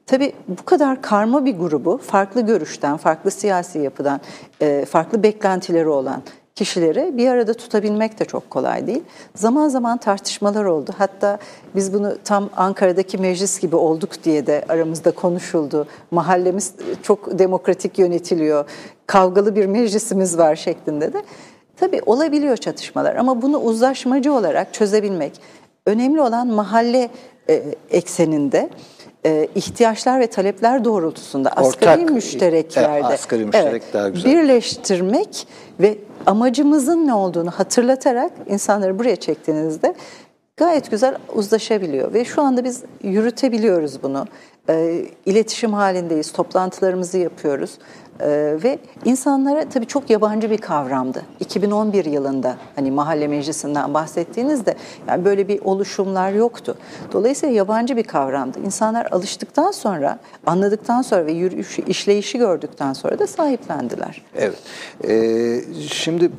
[0.06, 4.20] tabii bu kadar karma bir grubu farklı görüşten, farklı siyasi yapıdan,
[4.60, 6.22] e, farklı beklentileri olan
[6.54, 9.02] kişileri bir arada tutabilmek de çok kolay değil.
[9.34, 10.90] Zaman zaman tartışmalar oldu.
[10.98, 11.38] Hatta
[11.74, 15.86] biz bunu tam Ankara'daki meclis gibi olduk diye de aramızda konuşuldu.
[16.10, 18.64] Mahallemiz çok demokratik yönetiliyor.
[19.06, 21.22] Kavgalı bir meclisimiz var şeklinde de.
[21.76, 25.40] Tabii olabiliyor çatışmalar ama bunu uzlaşmacı olarak çözebilmek.
[25.86, 27.10] Önemli olan mahalle
[27.48, 28.70] e, ekseninde
[29.26, 34.32] e, ihtiyaçlar ve talepler doğrultusunda asgari Ortak, müştereklerde e, asgari müşterek daha güzel.
[34.32, 35.48] birleştirmek
[35.80, 39.94] ve amacımızın ne olduğunu hatırlatarak insanları buraya çektiğinizde
[40.56, 44.26] gayet güzel uzlaşabiliyor ve şu anda biz yürütebiliyoruz bunu.
[44.68, 47.78] E, iletişim halindeyiz, toplantılarımızı yapıyoruz.
[48.20, 51.22] Ee, ve insanlara tabii çok yabancı bir kavramdı.
[51.40, 54.74] 2011 yılında hani mahalle meclisinden bahsettiğinizde
[55.08, 56.76] yani böyle bir oluşumlar yoktu.
[57.12, 58.58] Dolayısıyla yabancı bir kavramdı.
[58.64, 64.22] İnsanlar alıştıktan sonra, anladıktan sonra ve yürüyüş, işleyişi gördükten sonra da sahiplendiler.
[64.34, 64.58] Evet.
[65.08, 66.30] Ee, şimdi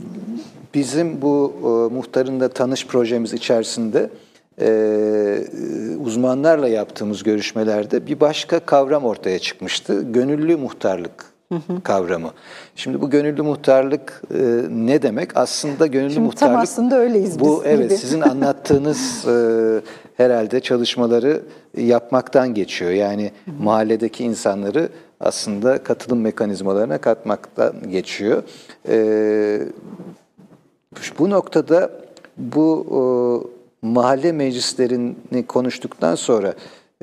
[0.73, 4.09] bizim bu e, muhtarın tanış projemiz içerisinde
[4.61, 5.39] e,
[6.03, 10.11] uzmanlarla yaptığımız görüşmelerde bir başka kavram ortaya çıkmıştı.
[10.11, 11.37] Gönüllü muhtarlık
[11.83, 12.31] kavramı.
[12.75, 15.37] Şimdi bu gönüllü muhtarlık e, ne demek?
[15.37, 17.99] Aslında gönüllü Şimdi muhtarlık tam aslında öyleyiz bu biz evet gibi.
[17.99, 19.81] sizin anlattığınız e,
[20.17, 21.41] herhalde çalışmaları
[21.77, 22.91] yapmaktan geçiyor.
[22.91, 24.89] Yani mahalledeki insanları
[25.19, 28.43] aslında katılım mekanizmalarına katmaktan geçiyor.
[28.89, 29.59] E,
[31.19, 31.91] bu noktada
[32.37, 36.53] bu e, mahalle meclislerini konuştuktan sonra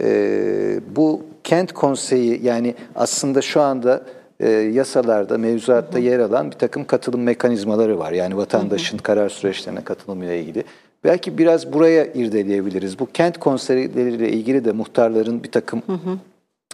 [0.02, 4.02] e, bu kent konseyi yani aslında şu anda
[4.40, 8.12] e, yasalarda, mevzuatta yer alan bir takım katılım mekanizmaları var.
[8.12, 10.64] Yani vatandaşın karar süreçlerine katılımıyla ilgili.
[11.04, 12.98] Belki biraz buraya irdeleyebiliriz.
[12.98, 15.82] Bu kent konseyleriyle ilgili de muhtarların bir takım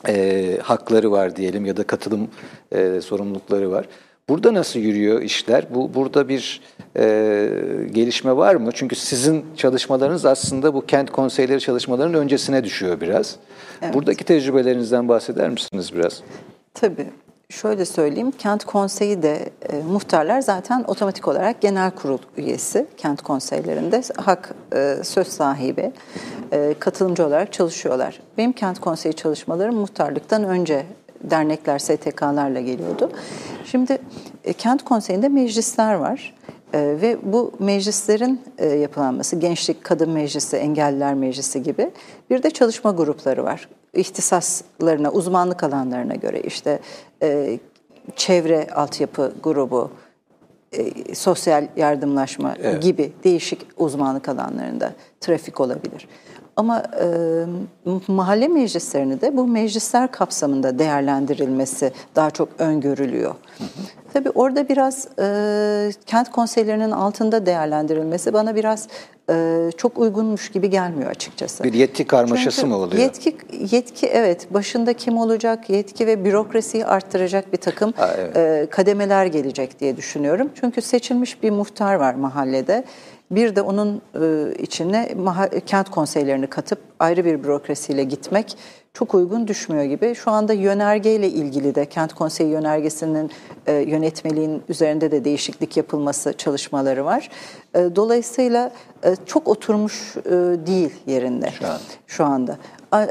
[0.08, 2.28] e, hakları var diyelim ya da katılım
[2.72, 3.86] e, sorumlulukları var.
[4.30, 5.66] Burada nasıl yürüyor işler?
[5.74, 6.60] Bu burada bir
[6.96, 7.04] e,
[7.92, 8.70] gelişme var mı?
[8.74, 13.36] Çünkü sizin çalışmalarınız aslında bu kent konseyleri çalışmalarının öncesine düşüyor biraz.
[13.94, 16.22] Buradaki tecrübelerinizden bahseder misiniz biraz?
[16.74, 17.06] Tabii.
[17.50, 24.02] Şöyle söyleyeyim, kent konseyi de e, muhtarlar zaten otomatik olarak genel kurul üyesi kent konseylerinde
[24.16, 25.92] hak e, söz sahibi,
[26.52, 28.20] e, katılımcı olarak çalışıyorlar.
[28.38, 30.86] Benim kent konseyi çalışmalarım muhtarlıktan önce
[31.24, 33.10] dernekler, STK'larla geliyordu.
[33.64, 33.98] Şimdi
[34.44, 36.34] e, kent konseyinde meclisler var.
[36.72, 41.90] E, ve bu meclislerin e, yapılanması, gençlik, kadın meclisi, engelliler meclisi gibi
[42.30, 43.68] bir de çalışma grupları var.
[43.94, 46.80] İhtisaslarına, uzmanlık alanlarına göre işte
[47.22, 47.58] e,
[48.16, 49.90] çevre altyapı grubu,
[50.72, 52.82] e, sosyal yardımlaşma Evet.
[52.82, 56.08] gibi değişik uzmanlık alanlarında trafik olabilir.
[56.60, 57.06] Ama e,
[58.08, 63.34] mahalle meclislerini de bu meclisler kapsamında değerlendirilmesi daha çok öngörülüyor.
[64.12, 68.88] Tabii orada biraz e, kent konseylerinin altında değerlendirilmesi bana biraz
[69.30, 71.64] e, çok uygunmuş gibi gelmiyor açıkçası.
[71.64, 73.02] Bir yetki karmaşası Çünkü mı oluyor?
[73.02, 73.36] Yetki,
[73.70, 78.36] yetki evet başında kim olacak yetki ve bürokrasiyi arttıracak bir takım Ha, evet.
[78.36, 80.50] e, kademeler gelecek diye düşünüyorum.
[80.54, 82.84] Çünkü seçilmiş bir muhtar var mahallede.
[83.30, 85.14] Bir de onun e, içine
[85.66, 88.56] kent konseylerini katıp ayrı bir bürokrasiyle gitmek
[88.94, 90.14] çok uygun düşmüyor gibi.
[90.14, 93.30] Şu anda yönergeyle ilgili de kent konseyi yönergesinin
[93.66, 97.28] e, yönetmeliğin üzerinde de değişiklik yapılması çalışmaları var.
[97.74, 98.70] E, dolayısıyla
[99.04, 100.30] e, çok oturmuş e,
[100.66, 101.78] değil yerinde Şu an.
[102.06, 102.56] şu anda.
[102.92, 103.06] A-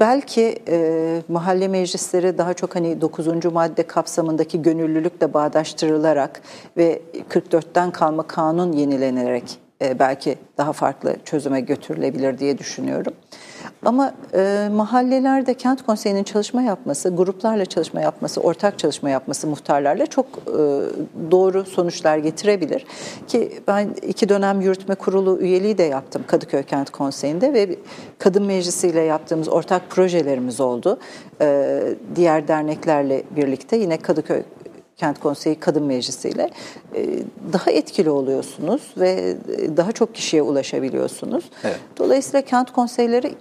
[0.00, 3.44] Belki e, mahalle meclisleri daha çok hani 9.
[3.44, 6.40] madde kapsamındaki gönüllülükle bağdaştırılarak
[6.76, 13.12] ve 44'ten kalma kanun yenilenerek e, belki daha farklı çözüme götürülebilir diye düşünüyorum.
[13.84, 20.26] Ama e, mahallelerde kent konseyinin çalışma yapması, gruplarla çalışma yapması, ortak çalışma yapması muhtarlarla çok
[20.26, 20.52] e,
[21.30, 22.86] doğru sonuçlar getirebilir.
[23.28, 27.76] Ki ben iki dönem yürütme kurulu üyeliği de yaptım Kadıköy Kent Konseyi'nde ve
[28.18, 30.98] kadın meclisiyle yaptığımız ortak projelerimiz oldu.
[31.40, 31.80] E,
[32.16, 34.42] diğer derneklerle birlikte yine Kadıköy
[35.00, 36.50] Kent Konseyi Kadın Meclisi ile
[36.94, 37.06] e,
[37.52, 41.44] daha etkili oluyorsunuz ve e, daha çok kişiye ulaşabiliyorsunuz.
[41.64, 41.76] Evet.
[41.98, 43.34] Dolayısıyla kent konseyleri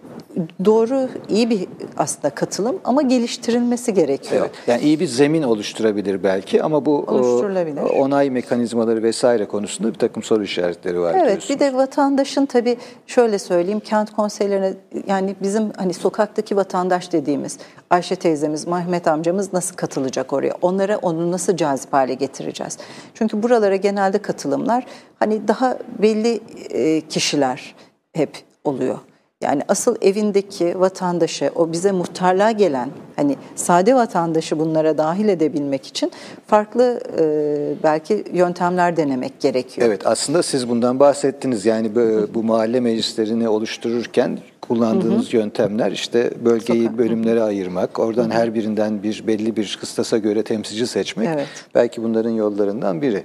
[0.66, 4.42] doğru, iyi bir aslında katılım ama geliştirilmesi gerekiyor.
[4.42, 4.52] Evet.
[4.68, 7.82] Yani iyi bir zemin oluşturabilir belki ama bu o, Oluşturulabilir.
[7.82, 11.50] onay mekanizmaları vesaire konusunda bir takım soru işaretleri var Evet diyorsunuz.
[11.50, 14.74] bir de vatandaşın tabii şöyle söyleyeyim kent konseylerine
[15.08, 17.58] yani bizim hani sokaktaki vatandaş dediğimiz
[17.90, 20.54] Ayşe teyzemiz, Mehmet amcamız nasıl katılacak oraya?
[20.62, 22.78] Onlara onu nasıl cazip hale getireceğiz?
[23.14, 24.86] Çünkü buralara genelde katılımlar
[25.20, 26.40] hani daha belli
[26.70, 27.76] e, kişiler
[28.14, 28.30] hep
[28.64, 28.98] oluyor.
[29.44, 36.12] Yani asıl evindeki vatandaşı, o bize muhtarlığa gelen hani sade vatandaşı bunlara dahil edebilmek için
[36.48, 39.88] farklı e, belki yöntemler denemek gerekiyor.
[39.88, 41.66] Evet aslında siz bundan bahsettiniz.
[41.66, 46.98] Yani bu, bu mahalle meclislerini oluştururken kullandığınız yöntemler işte bölgeyi Sokak.
[46.98, 51.48] bölümlere ayırmak, oradan her birinden bir belli bir kıstasa göre temsilci seçmek Evet.
[51.76, 53.24] belki bunların yollarından biri.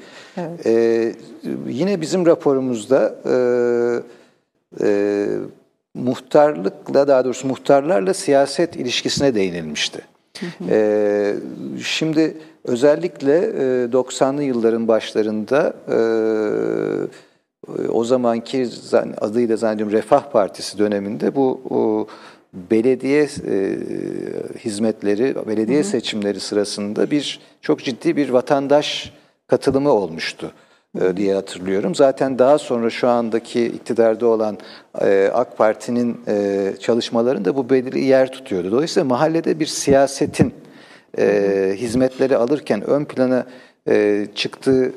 [0.64, 1.14] Ee,
[1.68, 3.34] yine bizim raporumuzda e,
[4.86, 5.26] e,
[5.94, 10.00] muhtarlıkla daha doğrusu muhtarlarla siyaset ilişkisine değinilmişti.
[10.68, 11.34] Ee,
[11.82, 15.98] şimdi özellikle e, 90'lı yılların başlarında e,
[17.88, 18.68] o zamanki
[19.20, 22.06] adıyla zannediyorum Refah Partisi döneminde bu o,
[22.70, 23.76] belediye e,
[24.58, 29.12] hizmetleri, belediye seçimleri sırasında bir çok ciddi bir vatandaş
[29.46, 30.52] katılımı olmuştu
[31.16, 31.94] diye hatırlıyorum.
[31.94, 34.58] Zaten daha sonra şu andaki iktidarda olan
[35.00, 38.72] e, AK Parti'nin e, çalışmalarında bu belirli yer tutuyordu.
[38.72, 40.54] Dolayısıyla mahallede bir siyasetin
[41.18, 43.46] e, hizmetleri alırken ön plana
[43.88, 44.92] e, çıktığı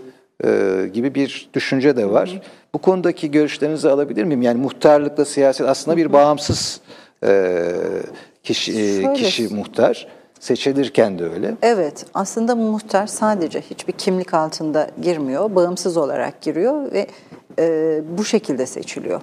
[0.46, 2.42] e, gibi bir düşünce de var.
[2.74, 4.42] Bu konudaki görüşlerinizi alabilir miyim?
[4.42, 6.82] Yani muhtarlıkla siyaset aslında bir bağımsız
[7.24, 7.64] e,
[8.44, 10.08] kişi, e, kişi muhtar.
[10.40, 11.56] Seçilirken de öyle.
[11.62, 17.08] Evet, aslında muhtar sadece hiçbir kimlik altında girmiyor, bağımsız olarak giriyor ve
[17.60, 19.22] e, bu şekilde seçiliyor.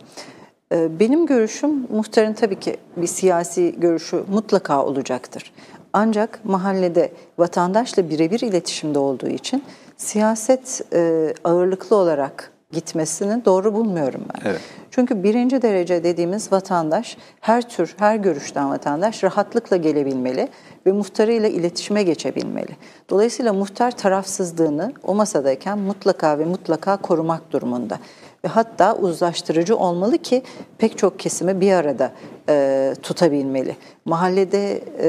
[0.72, 5.53] E, benim görüşüm muhtarın tabii ki bir siyasi görüşü mutlaka olacaktır.
[5.92, 9.64] Ancak mahallede vatandaşla birebir iletişimde olduğu için
[9.96, 14.50] siyaset e, ağırlıklı olarak gitmesini doğru bulmuyorum ben.
[14.50, 14.61] Evet.
[14.95, 20.49] Çünkü birinci derece dediğimiz vatandaş, her tür, her görüşten vatandaş rahatlıkla gelebilmeli
[20.87, 22.77] ve muhtarıyla iletişime geçebilmeli.
[23.11, 27.99] Dolayısıyla muhtar tarafsızlığını o masadayken mutlaka ve mutlaka korumak durumunda.
[28.45, 30.43] Ve hatta uzlaştırıcı olmalı ki
[30.79, 32.13] pek çok kesimi bir arada
[32.49, 33.77] e, tutabilmeli.
[34.05, 35.09] Mahallede e,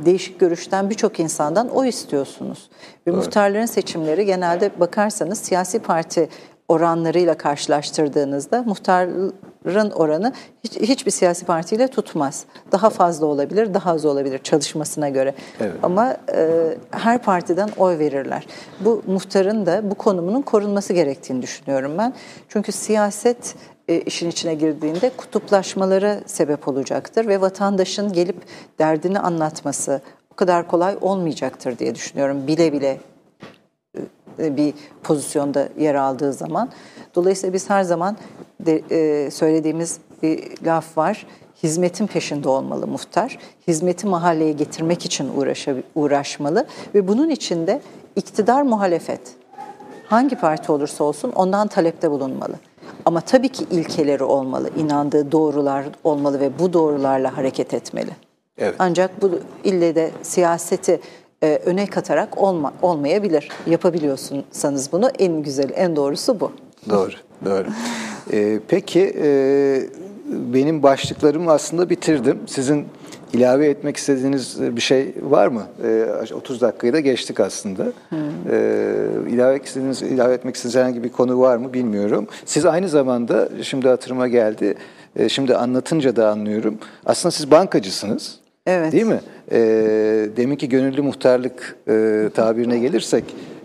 [0.00, 2.70] değişik görüşten birçok insandan o istiyorsunuz.
[3.06, 6.28] Ve muhtarların seçimleri genelde bakarsanız siyasi parti
[6.68, 10.32] oranlarıyla karşılaştırdığınızda muhtarın oranı
[10.64, 12.44] hiç, hiçbir siyasi partiyle tutmaz.
[12.72, 15.34] Daha fazla olabilir, daha az olabilir çalışmasına göre.
[15.60, 15.74] Evet.
[15.82, 18.46] Ama e, her partiden oy verirler.
[18.80, 22.14] Bu muhtarın da bu konumunun korunması gerektiğini düşünüyorum ben.
[22.48, 23.54] Çünkü siyaset
[23.88, 28.36] e, işin içine girdiğinde kutuplaşmalara sebep olacaktır ve vatandaşın gelip
[28.78, 30.00] derdini anlatması
[30.32, 32.46] o kadar kolay olmayacaktır diye düşünüyorum.
[32.46, 33.00] Bile bile
[34.38, 36.68] bir pozisyonda yer aldığı zaman.
[37.14, 38.16] Dolayısıyla biz her zaman
[38.60, 41.26] de, e, söylediğimiz bir laf var.
[41.62, 43.38] Hizmetin peşinde olmalı muhtar.
[43.68, 47.80] Hizmeti mahalleye getirmek için uğraşa, uğraşmalı ve bunun için de
[48.16, 49.20] iktidar muhalefet
[50.06, 52.54] hangi parti olursa olsun ondan talepte bulunmalı.
[53.04, 58.10] Ama tabii ki ilkeleri olmalı, inandığı doğrular olmalı ve bu doğrularla hareket etmeli.
[58.58, 58.74] Evet.
[58.78, 59.30] Ancak bu
[59.64, 61.00] ille de siyaseti
[61.42, 63.48] e, öne katarak olma, olmayabilir.
[63.66, 66.52] Yapabiliyorsanız bunu en güzeli, en doğrusu bu.
[66.90, 67.12] Doğru,
[67.44, 67.66] doğru.
[68.32, 69.28] Ee, peki e,
[70.28, 72.38] benim başlıklarımı aslında bitirdim.
[72.46, 72.86] Sizin
[73.32, 75.62] ilave etmek istediğiniz bir şey var mı?
[75.84, 77.86] Ee, 30 dakikayı da geçtik aslında.
[78.50, 78.94] Ee,
[79.30, 82.26] ilave istediğiniz, ilave etmek istediğiniz herhangi bir konu var mı bilmiyorum.
[82.44, 84.74] Siz aynı zamanda şimdi hatırıma geldi.
[85.16, 86.78] e, şimdi anlatınca da anlıyorum.
[87.06, 88.38] Aslında siz bankacısınız.
[88.66, 88.92] Evet.
[88.92, 89.20] Değil mi?
[89.52, 93.24] Ee, deminki gönüllü muhtarlık e, tabirine gelirsek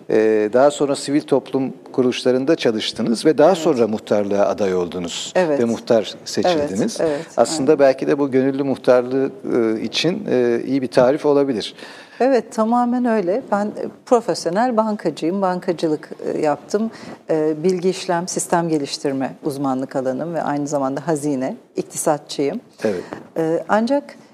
[0.10, 5.60] e, daha sonra sivil toplum kuruluşlarında çalıştınız ve daha sonra muhtarlığa aday oldunuz Evet.
[5.60, 6.98] ve muhtar seçildiniz.
[7.02, 11.76] Evet, evet, Aslında belki de bu gönüllü muhtarlığı e, için e, iyi bir tarif olabilir.
[12.20, 13.42] Evet tamamen öyle.
[13.52, 13.72] Ben e,
[14.06, 15.42] profesyonel bankacıyım.
[15.42, 16.92] Bankacılık e, yaptım.
[17.30, 22.60] E, Bilgi işlem, sistem geliştirme uzmanlık alanım ve aynı zamanda hazine, iktisatçıyım.
[22.84, 23.04] Evet.
[23.38, 24.27] E, Ancak e,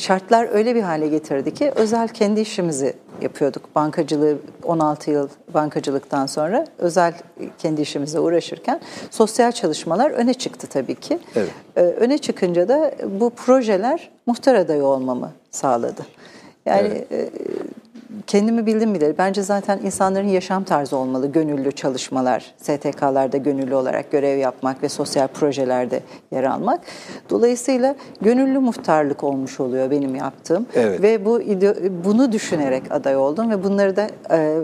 [0.00, 3.74] şartlar öyle bir hale getirdi ki özel kendi işimizi yapıyorduk.
[3.74, 7.14] Bankacılığı 16 yıl bankacılıktan sonra özel
[7.58, 8.80] kendi işimize uğraşırken
[9.10, 11.18] sosyal çalışmalar öne çıktı tabii ki.
[11.36, 11.50] Evet.
[11.76, 16.02] E, Öne çıkınca da bu projeler muhtar adayı olmamı sağladı.
[16.66, 17.28] Yani e,
[18.26, 19.18] kendimi bildim bile.
[19.18, 21.32] Bence zaten insanların yaşam tarzı olmalı.
[21.32, 26.00] Gönüllü çalışmalar, STK'larda gönüllü olarak görev yapmak ve sosyal projelerde
[26.30, 26.80] yer almak.
[27.30, 30.66] Dolayısıyla gönüllü muhtarlık olmuş oluyor benim yaptığım.
[30.74, 31.02] Evet.
[31.02, 31.40] Ve bu
[32.04, 34.60] bunu düşünerek aday oldum ve bunları da e,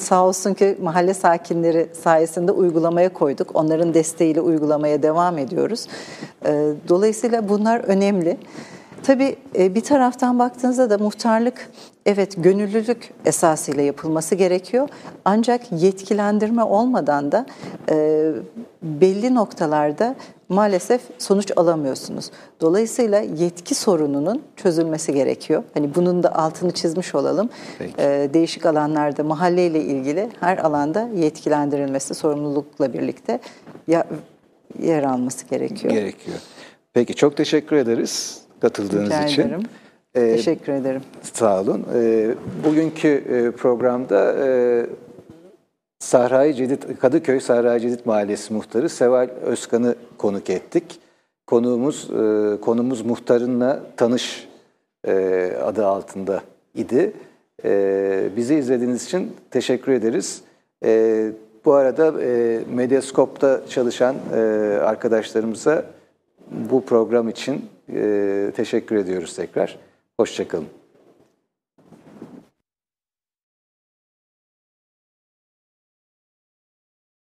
[0.00, 3.50] sağ olsun ki mahalle sakinleri sayesinde uygulamaya koyduk.
[3.54, 5.86] Onların desteğiyle uygulamaya devam ediyoruz.
[6.46, 8.36] E, Dolayısıyla bunlar önemli.
[9.02, 11.70] Tabii e, bir taraftan baktığınızda da muhtarlık
[12.06, 14.88] evet gönüllülük esasıyla yapılması gerekiyor.
[15.24, 17.46] Ancak yetkilendirme olmadan da
[17.90, 18.28] e,
[18.82, 20.14] belli noktalarda
[20.48, 22.30] maalesef sonuç alamıyorsunuz.
[22.60, 25.62] Dolayısıyla yetki sorununun çözülmesi gerekiyor.
[25.74, 27.50] Hani bunun da altını çizmiş olalım.
[27.78, 27.94] Peki.
[27.98, 33.40] E, değişik alanlarda mahalleyle ilgili her alanda yetkilendirilmesi sorumlulukla birlikte
[33.88, 34.06] ya-
[34.82, 35.94] yer alması gerekiyor.
[35.94, 36.36] Gerekiyor.
[36.92, 39.42] Peki çok teşekkür ederiz katıldığınız Rica için.
[39.42, 39.62] ederim.
[40.14, 41.02] Teşekkür ederim.
[41.22, 41.86] Sağ olun.
[41.94, 44.86] Ee, bugünkü e, programda e,
[45.98, 51.00] Sahra-i Cedid, Kadıköy Sahra-i Cedid Mahallesi muhtarı Seval Özkan'ı konuk ettik.
[51.46, 54.48] Konuğumuz e, konumuz muhtarınla tanış
[55.64, 56.42] adı altında
[56.74, 57.12] idi.
[58.36, 60.42] Bizi izlediğiniz için teşekkür ederiz.
[61.64, 62.12] Bu arada
[62.74, 64.16] Medyaskop'ta çalışan
[64.84, 65.84] arkadaşlarımıza
[66.50, 67.64] bu program için
[68.56, 69.78] teşekkür ediyoruz tekrar.
[70.20, 70.81] Hoşçakalın.